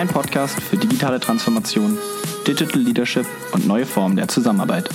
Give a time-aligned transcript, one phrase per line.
[0.00, 1.98] Dein Podcast für digitale Transformation,
[2.46, 4.88] Digital Leadership und neue Formen der Zusammenarbeit.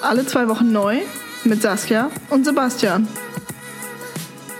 [0.00, 1.00] Alle zwei Wochen neu
[1.44, 3.06] mit Saskia und Sebastian.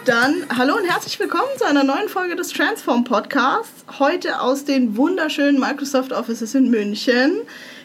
[0.04, 3.86] Dann hallo und herzlich willkommen zu einer neuen Folge des Transform Podcasts.
[3.98, 7.40] Heute aus den wunderschönen Microsoft Offices in München.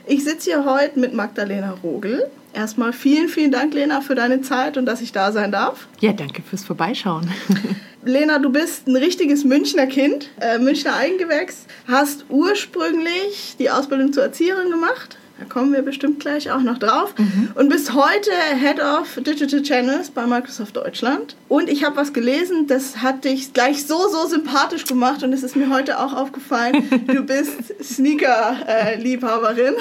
[0.06, 2.30] Ich sitze hier heute mit Magdalena Rogel.
[2.52, 5.88] Erstmal vielen, vielen Dank, Lena, für deine Zeit und dass ich da sein darf.
[6.02, 7.32] Ja, danke fürs Vorbeischauen.
[8.04, 14.24] Lena, du bist ein richtiges Münchner Kind, äh, Münchner Eigengewächs, hast ursprünglich die Ausbildung zur
[14.24, 17.14] Erzieherin gemacht da kommen wir bestimmt gleich auch noch drauf.
[17.18, 17.50] Mhm.
[17.54, 21.36] Und bis heute Head of Digital Channels bei Microsoft Deutschland.
[21.48, 25.44] Und ich habe was gelesen, das hat dich gleich so, so sympathisch gemacht und es
[25.44, 26.84] ist mir heute auch aufgefallen.
[27.08, 29.76] Du bist Sneaker-Liebhaberin.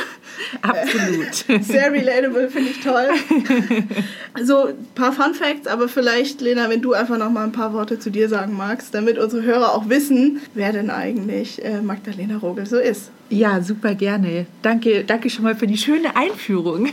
[0.63, 1.65] Absolut.
[1.65, 3.09] Sehr relatable, finde ich toll.
[4.43, 7.73] So ein paar Fun Facts, aber vielleicht, Lena, wenn du einfach noch mal ein paar
[7.73, 12.37] Worte zu dir sagen magst, damit unsere Hörer auch wissen, wer denn eigentlich äh, Magdalena
[12.37, 13.11] Rogel so ist.
[13.29, 14.47] Ja, super gerne.
[14.63, 16.89] Danke, danke schon mal für die schöne Einführung.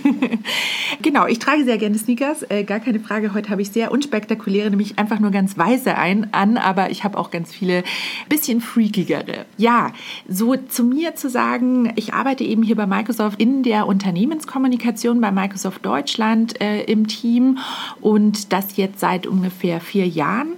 [1.01, 3.33] genau, ich trage sehr gerne Sneakers, äh, gar keine Frage.
[3.33, 7.17] Heute habe ich sehr unspektakuläre, nämlich einfach nur ganz weiße ein, an, aber ich habe
[7.17, 7.83] auch ganz viele
[8.29, 9.45] bisschen freakigere.
[9.57, 9.91] Ja,
[10.27, 15.31] so zu mir zu sagen, ich arbeite eben hier bei Microsoft in der Unternehmenskommunikation bei
[15.31, 17.57] Microsoft Deutschland äh, im Team
[18.01, 20.53] und das jetzt seit ungefähr vier Jahren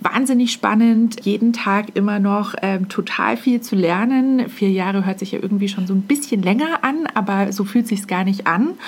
[0.00, 4.48] wahnsinnig spannend, jeden Tag immer noch ähm, total viel zu lernen.
[4.48, 7.86] Vier Jahre hört sich ja irgendwie schon so ein bisschen länger an, aber so fühlt
[7.86, 8.78] sich gar nicht an.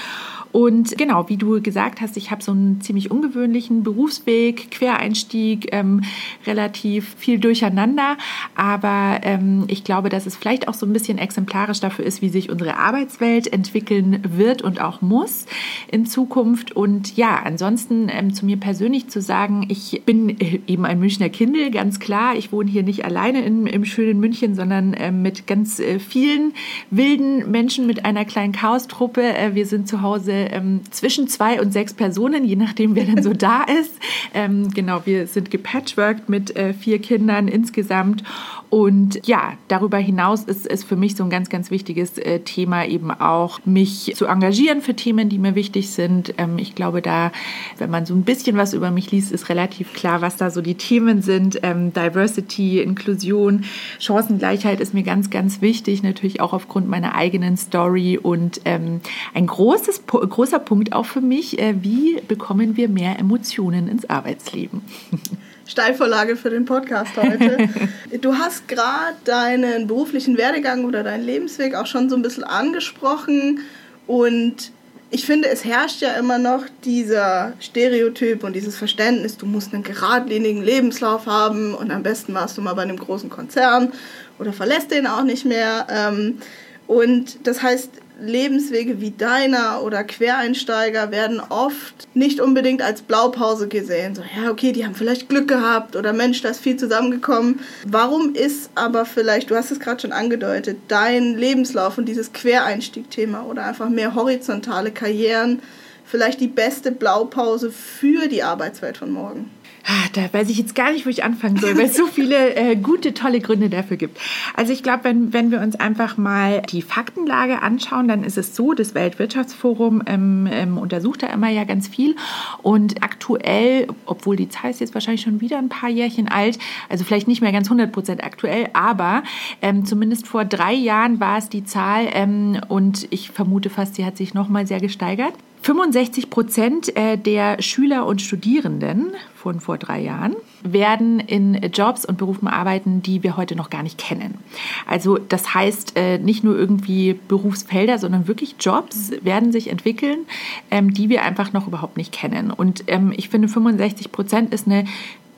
[0.53, 6.03] Und genau, wie du gesagt hast, ich habe so einen ziemlich ungewöhnlichen Berufsweg, Quereinstieg, ähm,
[6.47, 8.19] relativ viel durcheinander.
[8.55, 12.29] Aber ähm, ich glaube, dass es vielleicht auch so ein bisschen exemplarisch dafür ist, wie
[12.29, 15.47] sich unsere Arbeitswelt entwickeln wird und auch muss
[15.91, 16.73] in Zukunft.
[16.73, 21.31] Und ja, ansonsten ähm, zu mir persönlich zu sagen, ich bin äh, eben ein Münchner
[21.31, 22.37] Kindel, ganz klar.
[22.37, 26.53] Ich wohne hier nicht alleine in, im schönen München, sondern äh, mit ganz äh, vielen
[26.91, 29.23] wilden Menschen, mit einer kleinen Chaostruppe.
[29.23, 33.23] Äh, wir sind zu Hause ähm, zwischen zwei und sechs Personen, je nachdem, wer denn
[33.23, 33.93] so da ist.
[34.35, 38.23] Ähm, genau, wir sind gepatchworked mit äh, vier Kindern insgesamt.
[38.73, 42.87] Und ja, darüber hinaus ist es für mich so ein ganz, ganz wichtiges äh, Thema
[42.87, 46.33] eben auch, mich zu engagieren für Themen, die mir wichtig sind.
[46.39, 47.33] Ähm, ich glaube, da,
[47.77, 50.63] wenn man so ein bisschen was über mich liest, ist relativ klar, was da so
[50.63, 51.61] die Themen sind.
[51.63, 53.65] Ähm, Diversity, Inklusion,
[53.99, 59.03] Chancengleichheit ist mir ganz, ganz wichtig, natürlich auch aufgrund meiner eigenen Story und ähm,
[59.35, 64.81] ein großes, großer Punkt auch für mich, äh, wie bekommen wir mehr Emotionen ins Arbeitsleben?
[65.73, 67.69] Steilvorlage für den Podcast heute.
[68.21, 73.61] Du hast gerade deinen beruflichen Werdegang oder deinen Lebensweg auch schon so ein bisschen angesprochen
[74.07, 74.71] und
[75.11, 79.83] ich finde, es herrscht ja immer noch dieser Stereotyp und dieses Verständnis, du musst einen
[79.83, 83.93] geradlinigen Lebenslauf haben und am besten warst du mal bei einem großen Konzern
[84.39, 85.87] oder verlässt den auch nicht mehr.
[85.91, 86.39] Ähm,
[86.87, 87.91] und das heißt,
[88.21, 94.15] Lebenswege wie deiner oder Quereinsteiger werden oft nicht unbedingt als Blaupause gesehen.
[94.15, 97.61] So, ja, okay, die haben vielleicht Glück gehabt oder Mensch, da ist viel zusammengekommen.
[97.87, 103.47] Warum ist aber vielleicht, du hast es gerade schon angedeutet, dein Lebenslauf und dieses Quereinstieg-Thema
[103.47, 105.63] oder einfach mehr horizontale Karrieren
[106.05, 109.51] vielleicht die beste Blaupause für die Arbeitswelt von morgen?
[109.85, 112.55] Ah, da weiß ich jetzt gar nicht, wo ich anfangen soll, weil es so viele
[112.55, 114.17] äh, gute, tolle Gründe dafür gibt.
[114.55, 118.55] Also ich glaube, wenn, wenn wir uns einfach mal die Faktenlage anschauen, dann ist es
[118.55, 122.15] so, das Weltwirtschaftsforum ähm, ähm, untersucht da immer ja ganz viel
[122.63, 127.05] und aktuell, obwohl die Zahl ist jetzt wahrscheinlich schon wieder ein paar Jährchen alt, also
[127.05, 129.25] vielleicht nicht mehr ganz 100 Prozent aktuell, aber
[129.63, 134.05] ähm, zumindest vor drei Jahren war es die Zahl ähm, und ich vermute fast, sie
[134.05, 135.35] hat sich nochmal sehr gesteigert.
[135.63, 142.19] 65 Prozent äh, der Schüler und Studierenden von vor drei Jahren werden in Jobs und
[142.19, 144.39] Berufen arbeiten, die wir heute noch gar nicht kennen.
[144.87, 150.27] Also das heißt äh, nicht nur irgendwie Berufsfelder, sondern wirklich Jobs werden sich entwickeln,
[150.71, 152.51] ähm, die wir einfach noch überhaupt nicht kennen.
[152.51, 154.85] Und ähm, ich finde 65 Prozent ist eine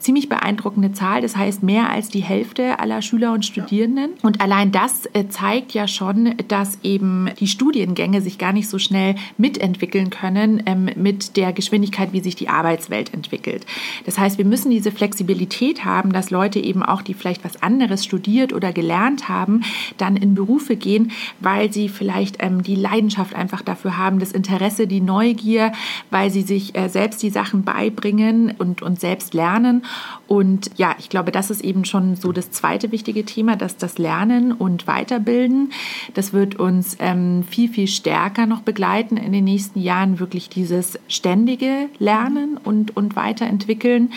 [0.04, 1.22] ziemlich beeindruckende Zahl.
[1.22, 4.12] Das heißt, mehr als die Hälfte aller Schüler und Studierenden.
[4.22, 8.78] Und allein das äh, zeigt ja schon, dass eben die Studiengänge sich gar nicht so
[8.78, 13.64] schnell mitentwickeln können ähm, mit der Geschwindigkeit, wie sich die Arbeitswelt entwickelt.
[14.04, 18.04] Das heißt, wir müssen diese Flexibilität haben, dass Leute eben auch, die vielleicht was anderes
[18.04, 19.62] studiert oder gelernt haben,
[19.96, 24.86] dann in Berufe gehen, weil sie vielleicht ähm, die Leidenschaft einfach dafür haben, das Interesse,
[24.86, 25.72] die Neugier,
[26.10, 29.82] weil sie sich äh, selbst die Sachen beibringen und, und selbst lernen
[30.26, 33.98] Und ja, ich glaube, das ist eben schon so das zweite wichtige Thema, dass das
[33.98, 35.72] Lernen und Weiterbilden,
[36.14, 40.98] das wird uns ähm, viel, viel stärker noch begleiten in den nächsten Jahren, wirklich dieses
[41.08, 44.12] ständige Lernen und, und Weiterentwickeln.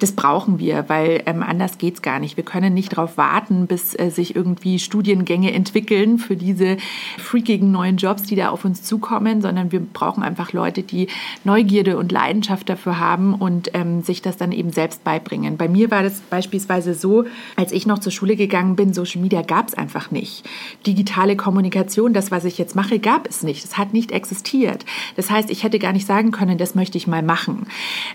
[0.00, 2.36] Das brauchen wir, weil ähm, anders geht es gar nicht.
[2.36, 6.76] Wir können nicht darauf warten, bis äh, sich irgendwie Studiengänge entwickeln für diese
[7.18, 11.06] freakigen neuen Jobs, die da auf uns zukommen, sondern wir brauchen einfach Leute, die
[11.44, 15.56] Neugierde und Leidenschaft dafür haben und ähm, sich das dann eben selbst beibringen.
[15.56, 17.24] Bei mir war das beispielsweise so,
[17.56, 20.48] als ich noch zur Schule gegangen bin, Social Media gab es einfach nicht.
[20.86, 23.64] Digitale Kommunikation, das, was ich jetzt mache, gab es nicht.
[23.64, 24.84] Es hat nicht existiert.
[25.16, 27.66] Das heißt, ich hätte gar nicht sagen können, das möchte ich mal machen.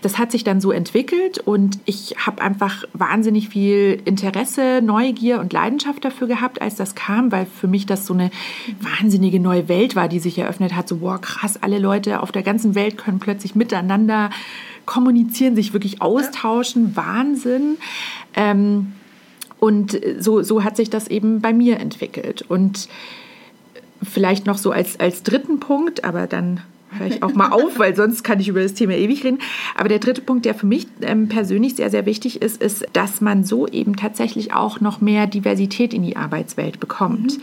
[0.02, 5.54] Das hat sich dann so entwickelt und ich habe einfach wahnsinnig viel Interesse, Neugier und
[5.54, 8.30] Leidenschaft dafür gehabt, als das kam, weil für mich das so eine
[8.82, 10.88] wahnsinnige neue Welt war, die sich eröffnet hat.
[10.88, 14.30] So, wow, krass, alle Leute auf der ganzen Welt können plötzlich miteinander
[14.88, 16.96] kommunizieren, sich wirklich austauschen.
[16.96, 17.78] Wahnsinn.
[18.36, 18.94] Ähm,
[19.60, 22.44] und so, so hat sich das eben bei mir entwickelt.
[22.48, 22.90] Und
[24.02, 26.62] vielleicht noch so als, als dritten Punkt, aber dann
[26.92, 29.40] höre ich auch mal auf, weil sonst kann ich über das Thema ewig reden.
[29.76, 33.22] Aber der dritte Punkt, der für mich ähm, persönlich sehr, sehr wichtig ist, ist, dass
[33.22, 37.38] man so eben tatsächlich auch noch mehr Diversität in die Arbeitswelt bekommt.
[37.38, 37.42] Mhm.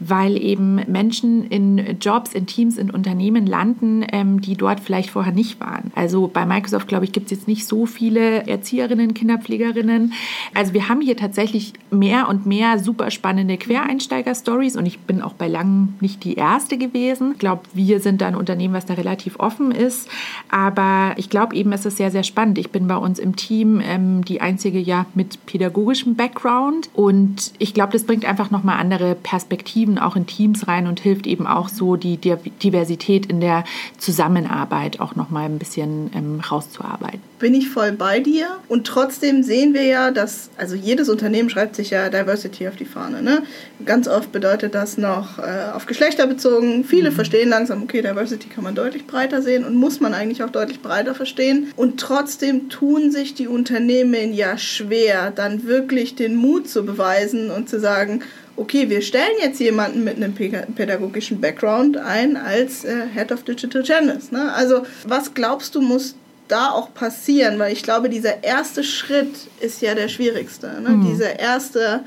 [0.00, 5.32] Weil eben Menschen in Jobs, in Teams, in Unternehmen landen, ähm, die dort vielleicht vorher
[5.32, 5.90] nicht waren.
[5.94, 10.12] Also bei Microsoft, glaube ich, gibt es jetzt nicht so viele Erzieherinnen, Kinderpflegerinnen.
[10.54, 15.34] Also wir haben hier tatsächlich mehr und mehr super spannende Quereinsteiger-Stories und ich bin auch
[15.34, 17.32] bei langem nicht die Erste gewesen.
[17.32, 20.08] Ich glaube, wir sind da ein Unternehmen, was da relativ offen ist.
[20.50, 22.58] Aber ich glaube eben, es ist sehr, sehr spannend.
[22.58, 27.74] Ich bin bei uns im Team ähm, die einzige ja mit pädagogischem Background und ich
[27.74, 31.68] glaube, das bringt einfach nochmal andere Perspektiven auch in Teams rein und hilft eben auch
[31.68, 33.64] so die Diversität in der
[33.98, 37.20] Zusammenarbeit auch nochmal ein bisschen ähm, rauszuarbeiten.
[37.38, 41.76] Bin ich voll bei dir und trotzdem sehen wir ja, dass, also jedes Unternehmen schreibt
[41.76, 43.22] sich ja Diversity auf die Fahne.
[43.22, 43.42] Ne?
[43.84, 46.84] Ganz oft bedeutet das noch äh, auf Geschlechter bezogen.
[46.84, 47.14] Viele mhm.
[47.14, 50.50] verstehen langsam, okay, Diversity kann man man deutlich breiter sehen und muss man eigentlich auch
[50.50, 51.72] deutlich breiter verstehen.
[51.76, 57.68] Und trotzdem tun sich die Unternehmen ja schwer, dann wirklich den Mut zu beweisen und
[57.68, 58.22] zu sagen,
[58.56, 63.82] okay, wir stellen jetzt jemanden mit einem pädagogischen Background ein als äh, Head of Digital
[63.82, 64.30] Channels.
[64.30, 64.52] Ne?
[64.52, 66.14] Also was glaubst du, muss
[66.46, 67.58] da auch passieren?
[67.58, 70.68] Weil ich glaube, dieser erste Schritt ist ja der schwierigste.
[70.82, 70.90] Ne?
[70.90, 71.10] Mhm.
[71.10, 72.04] Dieser erste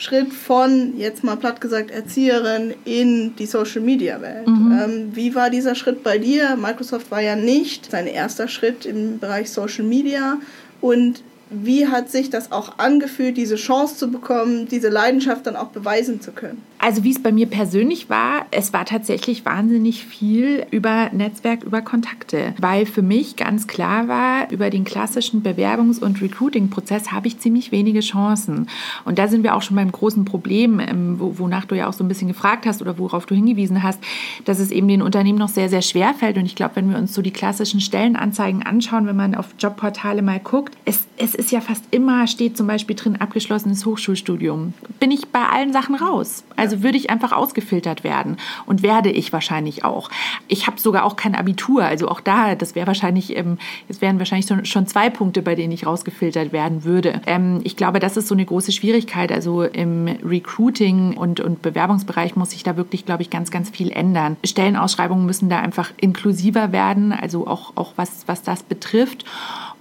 [0.00, 4.48] Schritt von, jetzt mal platt gesagt, Erzieherin in die Social-Media-Welt.
[4.48, 4.80] Mhm.
[4.82, 6.56] Ähm, wie war dieser Schritt bei dir?
[6.56, 10.38] Microsoft war ja nicht sein erster Schritt im Bereich Social Media.
[10.80, 15.68] Und wie hat sich das auch angefühlt, diese Chance zu bekommen, diese Leidenschaft dann auch
[15.68, 16.62] beweisen zu können?
[16.78, 21.82] Also wie es bei mir persönlich war, es war tatsächlich wahnsinnig viel über Netzwerk, über
[21.82, 27.38] Kontakte, weil für mich ganz klar war, über den klassischen Bewerbungs- und Recruiting-Prozess habe ich
[27.38, 28.66] ziemlich wenige Chancen.
[29.04, 32.02] Und da sind wir auch schon beim großen Problem, ähm, wonach du ja auch so
[32.02, 34.00] ein bisschen gefragt hast oder worauf du hingewiesen hast,
[34.46, 36.38] dass es eben den Unternehmen noch sehr, sehr schwer fällt.
[36.38, 40.22] Und ich glaube, wenn wir uns so die klassischen Stellenanzeigen anschauen, wenn man auf Jobportale
[40.22, 44.74] mal guckt, es, es ist ja fast immer, steht zum Beispiel drin, abgeschlossenes Hochschulstudium.
[45.00, 46.44] Bin ich bei allen Sachen raus.
[46.54, 50.10] Also würde ich einfach ausgefiltert werden und werde ich wahrscheinlich auch.
[50.48, 53.56] Ich habe sogar auch kein Abitur, also auch da, das wäre wahrscheinlich, ähm,
[53.88, 57.22] es wären wahrscheinlich schon, schon zwei Punkte, bei denen ich rausgefiltert werden würde.
[57.26, 59.32] Ähm, ich glaube, das ist so eine große Schwierigkeit.
[59.32, 63.90] Also im Recruiting und, und Bewerbungsbereich muss sich da wirklich, glaube ich, ganz, ganz viel
[63.90, 64.36] ändern.
[64.44, 69.24] Stellenausschreibungen müssen da einfach inklusiver werden, also auch, auch was, was das betrifft.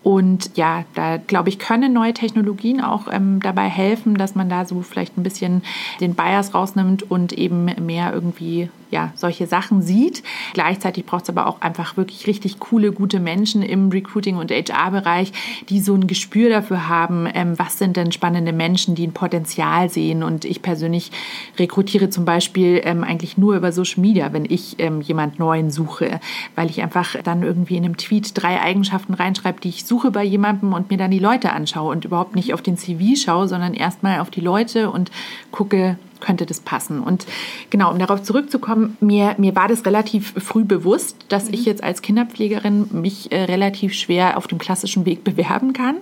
[0.04, 4.66] Und ja, da glaube ich, können neue Technologien auch ähm, dabei helfen, dass man da
[4.66, 5.62] so vielleicht ein bisschen
[6.00, 10.24] den Bias rausnimmt und eben mehr irgendwie ja, solche Sachen sieht.
[10.54, 15.32] Gleichzeitig braucht es aber auch einfach wirklich richtig coole, gute Menschen im Recruiting- und HR-Bereich,
[15.70, 19.90] die so ein Gespür dafür haben, ähm, was sind denn spannende Menschen, die ein Potenzial
[19.90, 20.24] sehen.
[20.24, 21.12] Und ich persönlich
[21.58, 26.20] rekrutiere zum Beispiel ähm, eigentlich nur über Social Media, wenn ich ähm, jemand Neuen suche,
[26.56, 30.24] weil ich einfach dann irgendwie in einem Tweet drei Eigenschaften reinschreibe, die ich suche bei
[30.24, 33.74] jemandem und mir dann die Leute anschaue und überhaupt nicht auf den CV schaue, sondern
[33.74, 35.12] erstmal auf die Leute und
[35.52, 37.02] gucke, könnte das passen.
[37.02, 37.26] Und
[37.70, 41.56] genau, um darauf zurückzukommen, mir, mir war das relativ früh bewusst, dass mhm.
[41.56, 45.98] ich jetzt als Kinderpflegerin mich äh, relativ schwer auf dem klassischen Weg bewerben kann.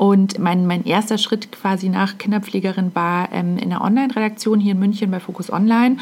[0.00, 4.78] Und mein, mein erster Schritt quasi nach Kinderpflegerin war ähm, in der Online-Redaktion hier in
[4.78, 5.98] München bei Focus Online.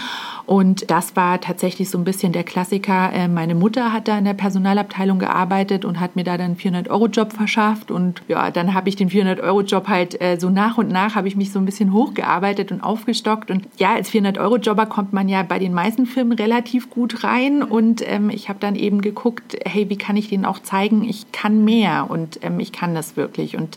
[0.46, 3.12] Und das war tatsächlich so ein bisschen der Klassiker.
[3.12, 6.56] Äh, meine Mutter hat da in der Personalabteilung gearbeitet und hat mir da dann einen
[6.56, 7.90] 400-Euro-Job verschafft.
[7.90, 11.34] Und ja, dann habe ich den 400-Euro-Job halt äh, so nach und nach habe ich
[11.34, 13.50] mich so ein bisschen hochgearbeitet und aufgestockt.
[13.50, 17.64] Und ja, als 400-Euro-Jobber kommt man ja bei den meisten Firmen relativ gut rein.
[17.64, 21.32] Und ähm, ich habe dann eben geguckt, hey, wie kann ich denen auch zeigen, ich
[21.32, 23.56] kann mehr und ähm, ich kann das wirklich.
[23.56, 23.76] Und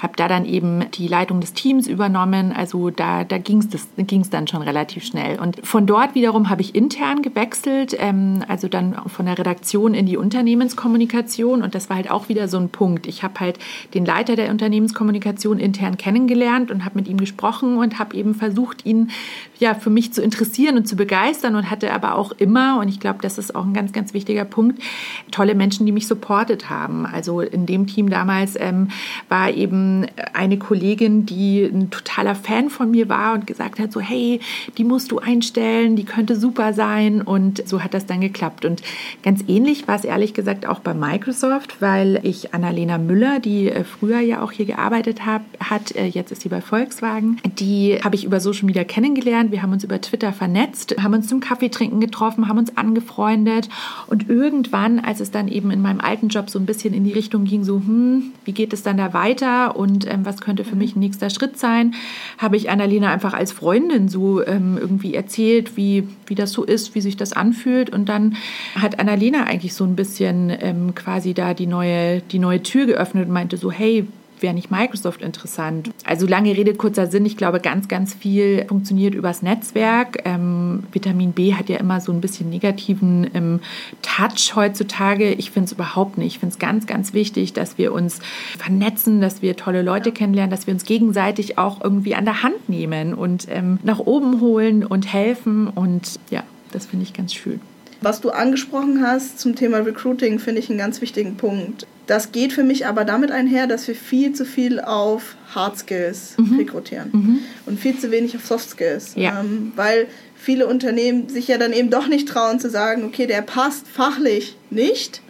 [0.00, 2.52] habe da dann eben die Leitung des Teams übernommen.
[2.52, 5.38] Also da, da ging es dann schon relativ schnell.
[5.38, 10.06] Und von dort wiederum habe ich intern gewechselt, ähm, also dann von der Redaktion in
[10.06, 11.62] die Unternehmenskommunikation.
[11.62, 13.06] Und das war halt auch wieder so ein Punkt.
[13.06, 13.58] Ich habe halt
[13.92, 18.86] den Leiter der Unternehmenskommunikation intern kennengelernt und habe mit ihm gesprochen und habe eben versucht,
[18.86, 19.10] ihn
[19.58, 23.00] ja für mich zu interessieren und zu begeistern und hatte aber auch immer, und ich
[23.00, 24.82] glaube, das ist auch ein ganz, ganz wichtiger Punkt,
[25.30, 27.04] tolle Menschen, die mich supportet haben.
[27.04, 28.88] Also in dem Team damals ähm,
[29.28, 29.89] war eben
[30.32, 34.40] eine Kollegin, die ein totaler Fan von mir war und gesagt hat, so hey,
[34.78, 38.64] die musst du einstellen, die könnte super sein und so hat das dann geklappt.
[38.64, 38.82] Und
[39.22, 43.84] ganz ähnlich war es ehrlich gesagt auch bei Microsoft, weil ich Annalena Müller, die äh,
[43.84, 48.14] früher ja auch hier gearbeitet hab, hat, äh, jetzt ist sie bei Volkswagen, die habe
[48.14, 49.52] ich über Social Media kennengelernt.
[49.52, 53.68] Wir haben uns über Twitter vernetzt, haben uns zum Kaffeetrinken getroffen, haben uns angefreundet
[54.06, 57.12] und irgendwann, als es dann eben in meinem alten Job so ein bisschen in die
[57.12, 60.76] Richtung ging, so, hm, wie geht es dann da weiter und ähm, was könnte für
[60.76, 61.94] mich ein nächster Schritt sein,
[62.36, 66.94] habe ich Annalena einfach als Freundin so ähm, irgendwie erzählt, wie, wie das so ist,
[66.94, 67.88] wie sich das anfühlt.
[67.88, 68.36] Und dann
[68.74, 73.26] hat Annalena eigentlich so ein bisschen ähm, quasi da die neue, die neue Tür geöffnet
[73.26, 74.06] und meinte so, hey,
[74.42, 75.90] wäre nicht Microsoft interessant?
[76.04, 77.26] Also lange Rede, kurzer Sinn.
[77.26, 80.22] Ich glaube, ganz, ganz viel funktioniert übers Netzwerk.
[80.24, 83.60] Ähm, Vitamin B hat ja immer so ein bisschen negativen ähm,
[84.02, 85.32] Touch heutzutage.
[85.32, 86.34] Ich finde es überhaupt nicht.
[86.34, 88.20] Ich finde es ganz, ganz wichtig, dass wir uns
[88.58, 92.68] vernetzen, dass wir tolle Leute kennenlernen, dass wir uns gegenseitig auch irgendwie an der Hand
[92.68, 95.68] nehmen und ähm, nach oben holen und helfen.
[95.68, 96.42] Und ja,
[96.72, 97.60] das finde ich ganz schön.
[98.02, 101.86] Was du angesprochen hast zum Thema Recruiting, finde ich einen ganz wichtigen Punkt.
[102.10, 106.34] Das geht für mich aber damit einher, dass wir viel zu viel auf Hard Skills
[106.38, 106.58] mhm.
[106.58, 107.38] rekrutieren mhm.
[107.66, 109.12] und viel zu wenig auf Soft Skills.
[109.14, 109.38] Ja.
[109.38, 113.42] Ähm, weil viele Unternehmen sich ja dann eben doch nicht trauen zu sagen, okay, der
[113.42, 115.22] passt fachlich nicht,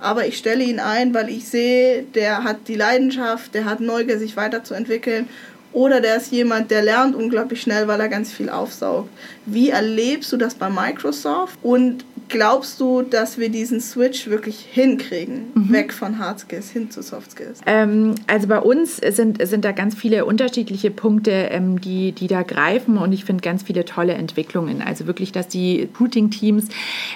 [0.00, 4.18] aber ich stelle ihn ein, weil ich sehe, der hat die Leidenschaft, der hat Neugier,
[4.18, 5.28] sich weiterzuentwickeln
[5.74, 9.10] oder der ist jemand, der lernt unglaublich schnell, weil er ganz viel aufsaugt.
[9.44, 11.58] Wie erlebst du das bei Microsoft?
[11.62, 15.70] Und glaubst du, dass wir diesen Switch wirklich hinkriegen, mhm.
[15.70, 17.60] weg von Hard Skills hin zu Soft Skills?
[17.66, 22.42] Ähm, also bei uns sind, sind da ganz viele unterschiedliche Punkte, ähm, die, die da
[22.42, 24.80] greifen und ich finde ganz viele tolle Entwicklungen.
[24.80, 26.68] Also wirklich, dass die Recruiting-Teams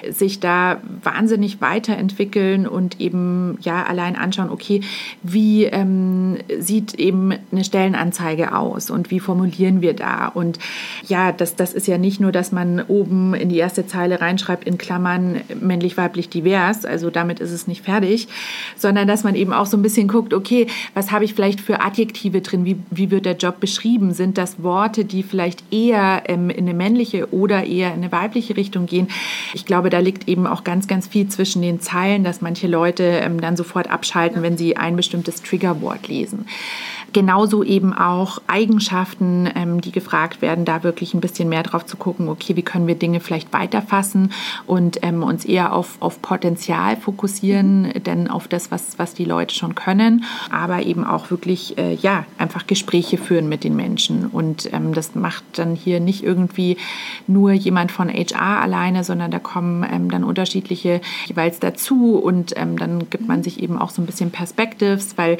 [0.07, 4.81] sich da wahnsinnig weiterentwickeln und eben ja allein anschauen, okay,
[5.23, 10.27] wie ähm, sieht eben eine Stellenanzeige aus und wie formulieren wir da?
[10.27, 10.59] Und
[11.07, 14.67] ja, das, das ist ja nicht nur, dass man oben in die erste Zeile reinschreibt
[14.67, 18.27] in Klammern, Klammern männlich-weiblich divers, also damit ist es nicht fertig,
[18.75, 21.81] sondern dass man eben auch so ein bisschen guckt, okay, was habe ich vielleicht für
[21.81, 24.13] Adjektive drin, wie, wie wird der Job beschrieben?
[24.13, 28.57] Sind das Worte, die vielleicht eher ähm, in eine männliche oder eher in eine weibliche
[28.57, 29.07] Richtung gehen?
[29.53, 33.03] Ich glaube, da liegt eben auch ganz, ganz viel zwischen den Zeilen, dass manche Leute
[33.03, 36.45] ähm, dann sofort abschalten, wenn sie ein bestimmtes Triggerwort lesen.
[37.17, 41.97] Genauso eben auch Eigenschaften, ähm, die gefragt werden, da wirklich ein bisschen mehr drauf zu
[41.97, 44.31] gucken, okay, wie können wir Dinge vielleicht weiterfassen
[44.67, 48.03] und ähm, uns eher auf, auf Potenzial fokussieren, mhm.
[48.03, 52.23] denn auf das, was, was die Leute schon können, aber eben auch wirklich, äh, ja,
[52.37, 54.27] einfach Gespräche führen mit den Menschen.
[54.27, 56.77] Und ähm, das macht dann hier nicht irgendwie
[57.25, 62.77] nur jemand von HR alleine, sondern da kommen ähm, dann unterschiedliche jeweils dazu und ähm,
[62.77, 63.43] dann gibt man mhm.
[63.43, 65.39] sich eben auch so ein bisschen Perspectives, weil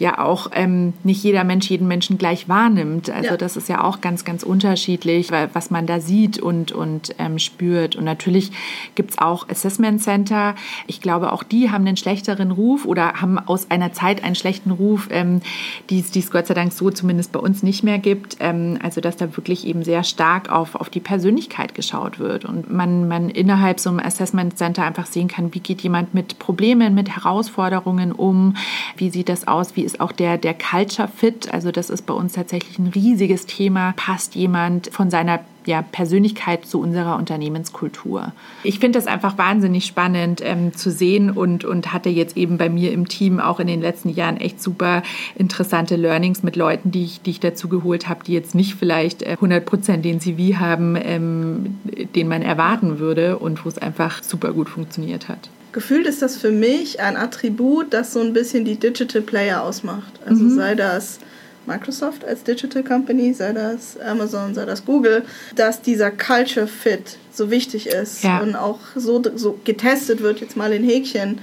[0.00, 3.10] ja auch ähm, nicht jeder Mensch jeden Menschen gleich wahrnimmt.
[3.10, 3.36] Also ja.
[3.36, 7.96] das ist ja auch ganz, ganz unterschiedlich, was man da sieht und, und ähm, spürt.
[7.96, 8.50] Und natürlich
[8.94, 10.54] gibt es auch Assessment Center.
[10.86, 14.70] Ich glaube, auch die haben einen schlechteren Ruf oder haben aus einer Zeit einen schlechten
[14.70, 15.42] Ruf, ähm,
[15.90, 18.38] die es Gott sei Dank so zumindest bei uns nicht mehr gibt.
[18.40, 22.72] Ähm, also dass da wirklich eben sehr stark auf, auf die Persönlichkeit geschaut wird und
[22.72, 26.94] man, man innerhalb so einem Assessment Center einfach sehen kann, wie geht jemand mit Problemen,
[26.94, 28.56] mit Herausforderungen um,
[28.96, 31.52] wie sieht das aus, wie ist auch der, der Culture Culture Fit.
[31.52, 33.94] Also das ist bei uns tatsächlich ein riesiges Thema.
[33.96, 38.32] Passt jemand von seiner ja, Persönlichkeit zu unserer Unternehmenskultur.
[38.62, 42.68] Ich finde das einfach wahnsinnig spannend ähm, zu sehen und, und hatte jetzt eben bei
[42.68, 45.02] mir im Team auch in den letzten Jahren echt super
[45.36, 49.24] interessante Learnings mit Leuten, die ich, die ich dazu geholt habe, die jetzt nicht vielleicht
[49.24, 51.78] 100 äh, Prozent den CV haben, ähm,
[52.14, 56.36] den man erwarten würde und wo es einfach super gut funktioniert hat gefühlt ist das
[56.36, 60.12] für mich ein Attribut, das so ein bisschen die Digital Player ausmacht.
[60.24, 60.54] Also mhm.
[60.54, 61.18] sei das
[61.66, 65.24] Microsoft als Digital Company, sei das Amazon, sei das Google,
[65.54, 68.40] dass dieser Culture Fit so wichtig ist ja.
[68.40, 71.38] und auch so, so getestet wird, jetzt mal in Häkchen,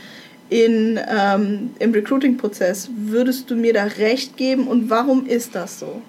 [0.49, 2.89] in, ähm, im Recruiting-Prozess.
[2.95, 6.01] Würdest du mir da recht geben und warum ist das so?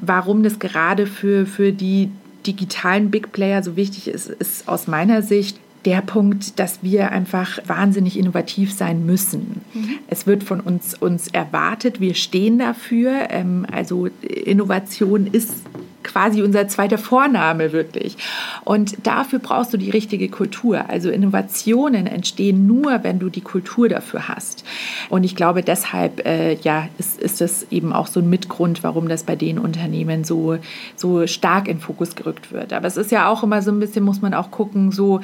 [0.00, 2.10] Warum das gerade für, für die
[2.46, 7.58] digitalen Big Player so wichtig ist, ist aus meiner Sicht der Punkt, dass wir einfach
[7.66, 9.62] wahnsinnig innovativ sein müssen.
[9.72, 9.98] Mhm.
[10.08, 13.30] Es wird von uns, uns erwartet, wir stehen dafür.
[13.30, 15.64] Ähm, also Innovation ist
[16.06, 18.16] quasi unser zweiter Vorname wirklich.
[18.64, 20.88] Und dafür brauchst du die richtige Kultur.
[20.88, 24.64] Also Innovationen entstehen nur, wenn du die Kultur dafür hast.
[25.08, 29.08] Und ich glaube, deshalb äh, ja, ist, ist das eben auch so ein Mitgrund, warum
[29.08, 30.58] das bei den Unternehmen so,
[30.94, 32.72] so stark in Fokus gerückt wird.
[32.72, 35.20] Aber es ist ja auch immer so ein bisschen, muss man auch gucken, so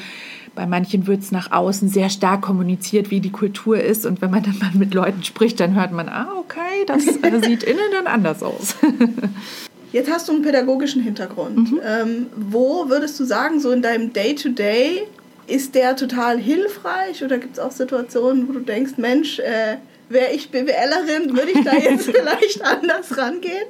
[0.54, 4.04] bei manchen wird es nach außen sehr stark kommuniziert, wie die Kultur ist.
[4.04, 7.04] Und wenn man dann mal mit Leuten spricht, dann hört man, ah, okay, das
[7.44, 8.76] sieht innen dann anders aus.
[9.92, 11.72] Jetzt hast du einen pädagogischen Hintergrund.
[11.72, 11.80] Mhm.
[11.84, 17.38] Ähm, wo würdest du sagen, so in deinem Day-to-Day, -Day, ist der total hilfreich oder
[17.38, 19.76] gibt es auch Situationen, wo du denkst, Mensch, äh,
[20.08, 23.66] wäre ich BWLerin, würde ich da jetzt vielleicht anders rangehen?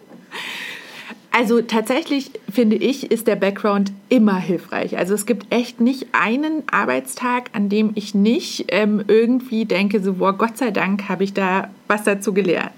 [1.35, 4.99] Also tatsächlich finde ich, ist der Background immer hilfreich.
[4.99, 10.15] Also es gibt echt nicht einen Arbeitstag, an dem ich nicht ähm, irgendwie denke, so,
[10.15, 12.75] boah, Gott sei Dank habe ich da was dazu gelernt.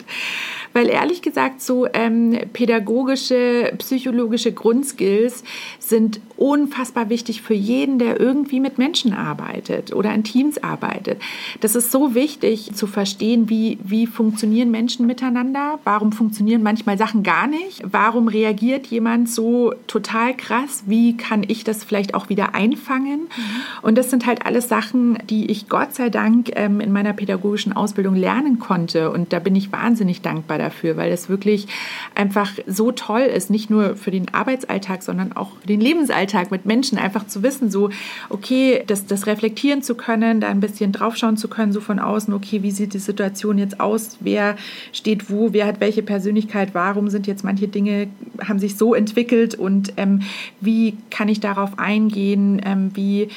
[0.73, 5.43] Weil ehrlich gesagt, so ähm, pädagogische, psychologische Grundskills
[5.89, 11.21] sind unfassbar wichtig für jeden, der irgendwie mit Menschen arbeitet oder in Teams arbeitet.
[11.61, 17.23] Das ist so wichtig zu verstehen, wie, wie funktionieren Menschen miteinander, warum funktionieren manchmal Sachen
[17.23, 22.55] gar nicht, warum reagiert jemand so total krass, wie kann ich das vielleicht auch wieder
[22.55, 23.21] einfangen.
[23.21, 23.43] Mhm.
[23.83, 27.73] Und das sind halt alles Sachen, die ich Gott sei Dank ähm, in meiner pädagogischen
[27.73, 29.11] Ausbildung lernen konnte.
[29.11, 31.69] Und da bin ich wahnsinnig dankbar dafür, weil es wirklich
[32.15, 36.67] einfach so toll ist, nicht nur für den Arbeitsalltag, sondern auch für den Lebensalltag mit
[36.67, 37.91] Menschen, einfach zu wissen, so,
[38.29, 42.33] okay, das, das reflektieren zu können, da ein bisschen draufschauen zu können, so von außen,
[42.33, 44.57] okay, wie sieht die Situation jetzt aus, wer
[44.93, 48.07] steht wo, wer hat welche Persönlichkeit, warum sind jetzt manche Dinge,
[48.47, 49.55] haben sich so entwickelt?
[49.55, 50.23] Und ähm,
[50.61, 53.29] wie kann ich darauf eingehen, ähm, wie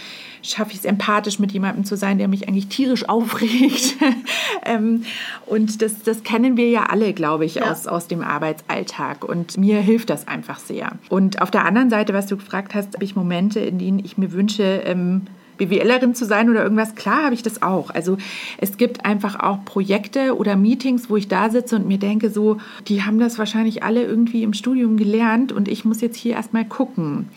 [0.42, 3.96] schaffe ich es empathisch mit jemandem zu sein, der mich eigentlich tierisch aufregt.
[4.66, 5.04] ähm,
[5.46, 7.72] und das, das kennen wir ja alle, glaube ich, ja.
[7.72, 9.24] aus, aus dem Arbeitsalltag.
[9.24, 10.92] Und mir hilft das einfach sehr.
[11.10, 14.18] Und auf der anderen Seite, was du gefragt hast, habe ich Momente, in denen ich
[14.18, 15.28] mir wünsche, ähm,
[15.58, 17.90] BWLerin zu sein oder irgendwas, klar habe ich das auch.
[17.90, 18.18] Also
[18.60, 22.58] es gibt einfach auch Projekte oder Meetings, wo ich da sitze und mir denke, so,
[22.88, 26.66] die haben das wahrscheinlich alle irgendwie im Studium gelernt und ich muss jetzt hier erstmal
[26.66, 27.30] gucken.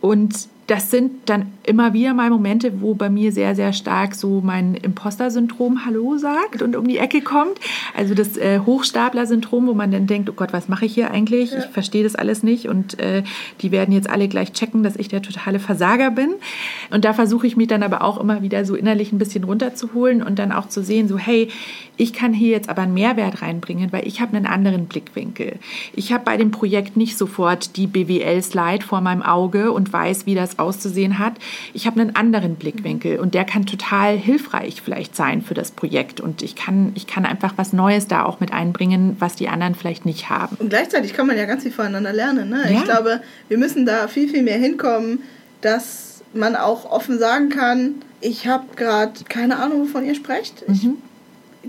[0.00, 4.40] Und das sind dann immer wieder mal Momente, wo bei mir sehr, sehr stark so
[4.42, 7.58] mein Imposter-Syndrom Hallo sagt und um die Ecke kommt.
[7.96, 11.50] Also das äh, Hochstapler-Syndrom, wo man dann denkt, oh Gott, was mache ich hier eigentlich?
[11.50, 11.58] Ja.
[11.58, 13.24] Ich verstehe das alles nicht und äh,
[13.60, 16.30] die werden jetzt alle gleich checken, dass ich der totale Versager bin.
[16.90, 20.22] Und da versuche ich mich dann aber auch immer wieder so innerlich ein bisschen runterzuholen
[20.22, 21.48] und dann auch zu sehen, so hey,
[21.96, 25.58] ich kann hier jetzt aber einen Mehrwert reinbringen, weil ich habe einen anderen Blickwinkel.
[25.94, 30.34] Ich habe bei dem Projekt nicht sofort die BWL-Slide vor meinem Auge und weiß, wie
[30.34, 31.34] das auszusehen hat.
[31.72, 36.20] Ich habe einen anderen Blickwinkel und der kann total hilfreich vielleicht sein für das Projekt.
[36.20, 39.74] Und ich kann, ich kann einfach was Neues da auch mit einbringen, was die anderen
[39.74, 40.56] vielleicht nicht haben.
[40.58, 42.48] Und gleichzeitig kann man ja ganz viel voneinander lernen.
[42.48, 42.62] Ne?
[42.64, 42.78] Ja.
[42.78, 45.20] Ich glaube, wir müssen da viel, viel mehr hinkommen,
[45.60, 50.64] dass man auch offen sagen kann, ich habe gerade keine Ahnung, wovon ihr sprecht.
[50.68, 50.98] Ich mhm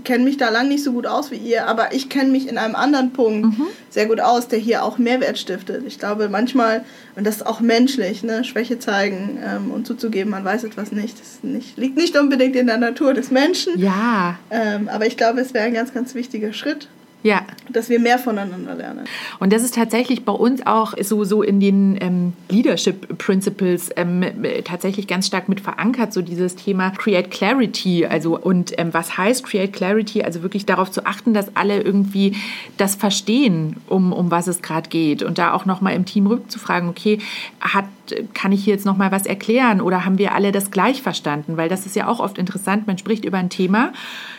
[0.02, 2.58] kenne mich da lang nicht so gut aus wie ihr, aber ich kenne mich in
[2.58, 3.66] einem anderen Punkt mhm.
[3.90, 5.84] sehr gut aus, der hier auch Mehrwert stiftet.
[5.86, 10.44] Ich glaube manchmal, und das ist auch menschlich, ne, Schwäche zeigen ähm, und zuzugeben, man
[10.44, 13.78] weiß etwas nicht, das nicht, liegt nicht unbedingt in der Natur des Menschen.
[13.78, 14.38] Ja.
[14.50, 16.88] Ähm, aber ich glaube, es wäre ein ganz, ganz wichtiger Schritt,
[17.24, 17.40] ja.
[17.70, 19.06] Dass wir mehr voneinander lernen.
[19.40, 24.22] Und das ist tatsächlich bei uns auch so, so in den ähm, Leadership Principles ähm,
[24.64, 28.04] tatsächlich ganz stark mit verankert, so dieses Thema Create Clarity.
[28.04, 30.22] Also, und ähm, was heißt Create Clarity?
[30.22, 32.36] Also wirklich darauf zu achten, dass alle irgendwie
[32.76, 35.22] das verstehen, um, um was es gerade geht.
[35.22, 37.20] Und da auch nochmal im Team rückzufragen, okay,
[37.58, 37.86] hat
[38.34, 41.56] kann ich hier jetzt noch mal was erklären oder haben wir alle das gleich verstanden?
[41.56, 42.86] Weil das ist ja auch oft interessant.
[42.86, 43.92] Man spricht über ein Thema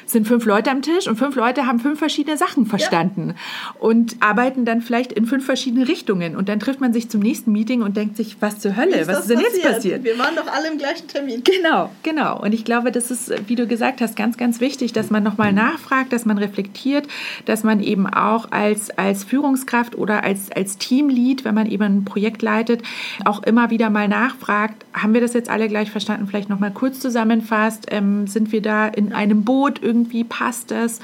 [0.05, 3.75] sind fünf Leute am Tisch und fünf Leute haben fünf verschiedene Sachen verstanden ja.
[3.79, 6.35] und arbeiten dann vielleicht in fünf verschiedene Richtungen.
[6.35, 9.07] Und dann trifft man sich zum nächsten Meeting und denkt sich, was zur Hölle, ist
[9.07, 9.63] was ist denn passiert?
[9.63, 10.03] jetzt passiert?
[10.03, 11.43] Wir waren doch alle im gleichen Termin.
[11.43, 12.41] Genau, genau.
[12.41, 15.53] Und ich glaube, das ist, wie du gesagt hast, ganz, ganz wichtig, dass man nochmal
[15.53, 17.07] nachfragt, dass man reflektiert,
[17.45, 22.05] dass man eben auch als, als Führungskraft oder als, als Teamlead, wenn man eben ein
[22.05, 22.83] Projekt leitet,
[23.23, 26.27] auch immer wieder mal nachfragt, haben wir das jetzt alle gleich verstanden?
[26.27, 30.25] Vielleicht nochmal kurz zusammenfasst, ähm, sind wir da in einem Boot irgendwie?
[30.35, 30.99] passt es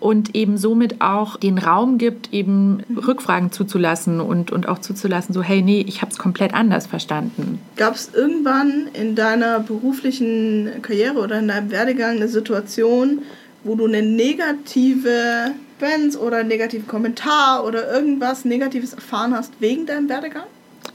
[0.00, 5.42] und eben somit auch den Raum gibt, eben Rückfragen zuzulassen und, und auch zuzulassen, so
[5.42, 7.58] hey, nee, ich habe es komplett anders verstanden.
[7.76, 13.22] Gab es irgendwann in deiner beruflichen Karriere oder in deinem Werdegang eine Situation,
[13.62, 19.86] wo du eine negative Fans oder einen negativen Kommentar oder irgendwas Negatives erfahren hast wegen
[19.86, 20.44] deinem Werdegang?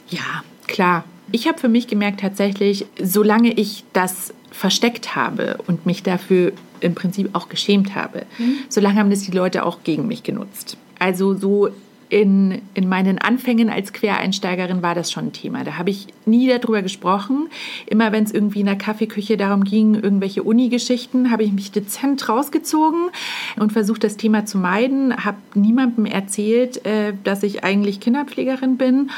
[0.10, 6.02] Ja, klar Ich habe für mich gemerkt, tatsächlich, solange ich das versteckt habe und mich
[6.02, 8.58] dafür im Prinzip auch geschämt habe, mhm.
[8.70, 10.78] solange haben das die Leute auch gegen mich genutzt.
[10.98, 11.70] Also so
[12.10, 15.64] in, in meinen Anfängen als Quereinsteigerin war das schon ein Thema.
[15.64, 17.50] Da habe ich nie darüber gesprochen.
[17.86, 22.28] Immer wenn es irgendwie in der Kaffeeküche darum ging, irgendwelche Uni-Geschichten, habe ich mich dezent
[22.28, 23.10] rausgezogen
[23.58, 25.24] und versucht, das Thema zu meiden.
[25.24, 29.12] Habe niemandem erzählt, äh, dass ich eigentlich Kinderpflegerin bin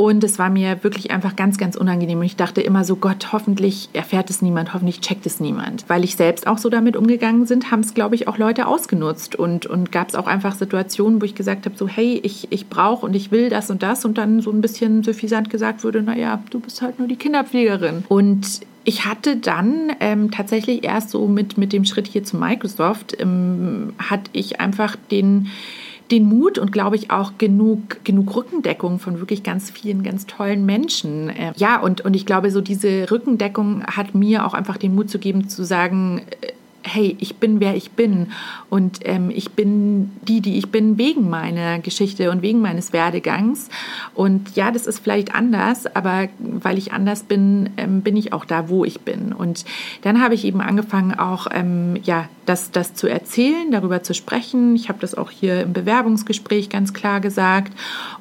[0.00, 2.20] und es war mir wirklich einfach ganz, ganz unangenehm.
[2.20, 5.84] Und ich dachte immer so, Gott, hoffentlich erfährt es niemand, hoffentlich checkt es niemand.
[5.88, 9.36] Weil ich selbst auch so damit umgegangen bin, haben es, glaube ich, auch Leute ausgenutzt.
[9.36, 12.68] Und, und gab es auch einfach Situationen, wo ich gesagt habe, so, hey, ich, ich
[12.68, 14.06] brauche und ich will das und das.
[14.06, 18.04] Und dann so ein bisschen suffisant gesagt wurde, naja, du bist halt nur die Kinderpflegerin.
[18.08, 23.20] Und ich hatte dann ähm, tatsächlich erst so mit, mit dem Schritt hier zu Microsoft,
[23.20, 25.50] ähm, hatte ich einfach den
[26.10, 30.66] den Mut und glaube ich auch genug, genug Rückendeckung von wirklich ganz vielen ganz tollen
[30.66, 31.28] Menschen.
[31.30, 35.10] Äh, ja, und, und ich glaube, so diese Rückendeckung hat mir auch einfach den Mut
[35.10, 38.32] zu geben, zu sagen, äh, hey, ich bin wer ich bin
[38.68, 43.68] und ähm, ich bin die, die ich bin wegen meiner Geschichte und wegen meines Werdegangs.
[44.14, 48.44] Und ja, das ist vielleicht anders, aber weil ich anders bin, ähm, bin ich auch
[48.44, 49.32] da, wo ich bin.
[49.32, 49.64] Und
[50.02, 54.74] dann habe ich eben angefangen, auch ähm, ja, das, das zu erzählen, darüber zu sprechen.
[54.74, 57.72] Ich habe das auch hier im Bewerbungsgespräch ganz klar gesagt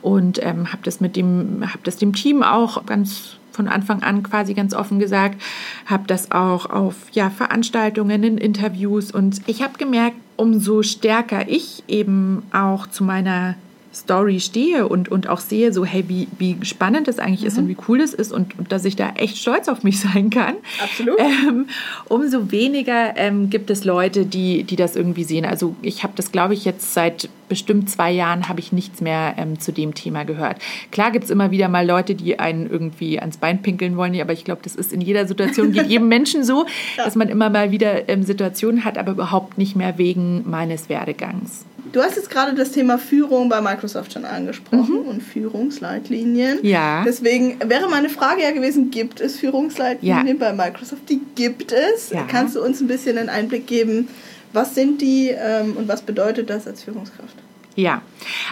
[0.02, 4.54] und ähm, habe das mit dem, das dem Team auch ganz von Anfang an quasi
[4.54, 5.42] ganz offen gesagt,
[5.86, 9.12] habe das auch auf ja, Veranstaltungen, in Interviews.
[9.12, 13.56] Und ich habe gemerkt, umso stärker ich eben auch zu meiner
[13.94, 17.48] Story stehe und, und auch sehe, so hey, wie, wie spannend das eigentlich mhm.
[17.48, 20.00] ist und wie cool das ist und, und dass ich da echt stolz auf mich
[20.02, 20.56] sein kann.
[20.82, 21.20] Absolut.
[21.20, 21.68] Ähm,
[22.08, 25.46] umso weniger ähm, gibt es Leute, die, die das irgendwie sehen.
[25.46, 29.34] Also ich habe das, glaube ich, jetzt seit bestimmt zwei Jahren habe ich nichts mehr
[29.38, 30.58] ähm, zu dem Thema gehört.
[30.92, 34.34] Klar gibt es immer wieder mal Leute, die einen irgendwie ans Bein pinkeln wollen, aber
[34.34, 37.06] ich glaube, das ist in jeder Situation, geht jedem Menschen so, ja.
[37.06, 41.66] dass man immer mal wieder ähm, Situationen hat, aber überhaupt nicht mehr wegen meines Werdegangs.
[41.92, 45.08] Du hast jetzt gerade das Thema Führung bei Microsoft schon angesprochen mhm.
[45.08, 46.60] und Führungsleitlinien.
[46.62, 47.04] Ja.
[47.06, 50.34] Deswegen wäre meine Frage ja gewesen, gibt es Führungsleitlinien ja.
[50.38, 51.10] bei Microsoft?
[51.10, 52.12] Die gibt es.
[52.12, 52.24] Ja.
[52.30, 54.08] Kannst du uns ein bisschen einen Einblick geben,
[54.54, 57.36] was sind die ähm, und was bedeutet das als Führungskraft?
[57.80, 58.02] Ja,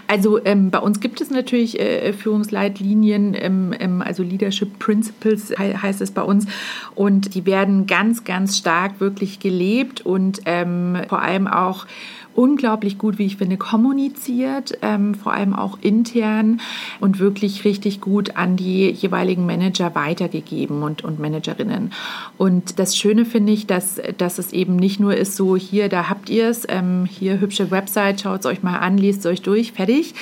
[0.07, 5.75] also ähm, bei uns gibt es natürlich äh, Führungsleitlinien, ähm, ähm, also Leadership Principles he
[5.75, 6.45] heißt es bei uns.
[6.95, 11.85] Und die werden ganz, ganz stark wirklich gelebt und ähm, vor allem auch
[12.37, 16.61] unglaublich gut, wie ich finde, kommuniziert, ähm, vor allem auch intern
[16.99, 21.91] und wirklich richtig gut an die jeweiligen Manager weitergegeben und, und Managerinnen.
[22.37, 26.09] Und das Schöne finde ich, dass, dass es eben nicht nur ist, so hier, da
[26.09, 29.41] habt ihr es, ähm, hier hübsche Website, schaut es euch mal an, liest es euch
[29.41, 30.13] durch, fertig,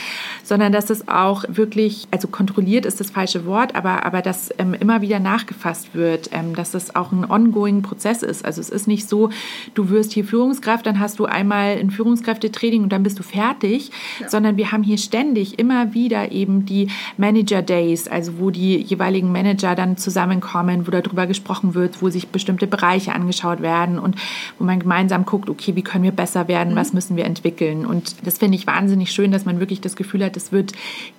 [0.43, 4.73] sondern dass es auch wirklich, also kontrolliert ist das falsche Wort, aber, aber dass ähm,
[4.73, 8.45] immer wieder nachgefasst wird, ähm, dass es auch ein ongoing Prozess ist.
[8.45, 9.29] Also es ist nicht so,
[9.73, 13.91] du wirst hier Führungskraft, dann hast du einmal ein Führungskräftetraining und dann bist du fertig,
[14.19, 14.29] ja.
[14.29, 19.31] sondern wir haben hier ständig immer wieder eben die Manager Days, also wo die jeweiligen
[19.31, 24.15] Manager dann zusammenkommen, wo darüber gesprochen wird, wo sich bestimmte Bereiche angeschaut werden und
[24.59, 26.77] wo man gemeinsam guckt, okay, wie können wir besser werden, mhm.
[26.77, 27.85] was müssen wir entwickeln.
[27.85, 30.73] Und das finde ich wahnsinnig schön, dass man wirklich das Gefühl hat, es wird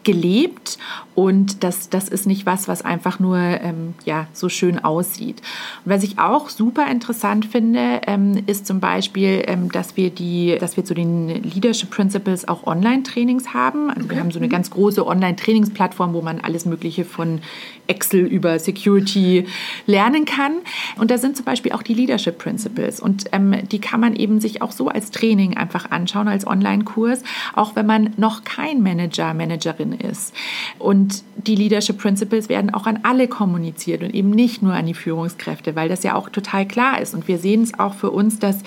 [0.04, 0.78] gelebt
[1.14, 5.40] und das, das ist nicht was, was einfach nur ähm, ja, so schön aussieht.
[5.84, 10.56] Und was ich auch super interessant finde, ähm, ist zum Beispiel, ähm, dass wir die,
[10.60, 13.90] dass wir zu den Leadership Principles auch Online-Trainings haben.
[13.90, 17.40] Also wir haben so eine ganz große Online-Trainingsplattform, wo man alles Mögliche von
[17.86, 19.46] Excel über Security
[19.86, 20.56] lernen kann.
[20.98, 23.00] Und da sind zum Beispiel auch die Leadership Principles.
[23.00, 27.22] Und ähm, die kann man eben sich auch so als Training einfach anschauen, als Online-Kurs,
[27.54, 30.34] auch wenn man noch kein Manager, Managerin ist.
[30.78, 34.94] Und die Leadership Principles werden auch an alle kommuniziert und eben nicht nur an die
[34.94, 37.14] Führungskräfte, weil das ja auch total klar ist.
[37.14, 38.58] Und wir sehen es auch für uns, dass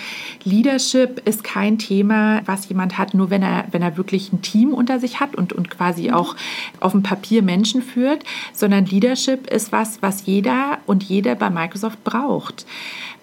[0.44, 4.74] Leadership ist kein Thema, was jemand hat, nur wenn er, wenn er wirklich ein Team
[4.74, 6.36] unter sich hat und, und quasi auch
[6.80, 12.04] auf dem Papier Menschen führt, sondern Leadership ist was, was jeder und jede bei Microsoft
[12.04, 12.66] braucht.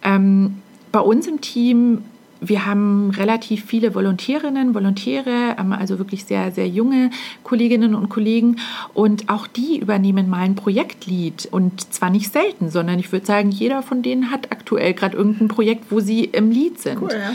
[0.02, 2.04] Ähm, bei uns im Team
[2.48, 7.10] wir haben relativ viele Volontärinnen, Volontäre, ähm, also wirklich sehr, sehr junge
[7.42, 8.56] Kolleginnen und Kollegen.
[8.94, 11.48] Und auch die übernehmen mal ein Projektlead.
[11.50, 15.48] Und zwar nicht selten, sondern ich würde sagen, jeder von denen hat aktuell gerade irgendein
[15.48, 17.02] Projekt, wo sie im Lead sind.
[17.02, 17.32] Cool, ja.